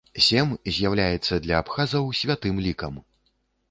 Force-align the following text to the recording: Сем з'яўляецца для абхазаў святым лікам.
Сем 0.27 0.55
з'яўляецца 0.77 1.41
для 1.45 1.61
абхазаў 1.67 2.11
святым 2.25 2.67
лікам. 2.69 2.93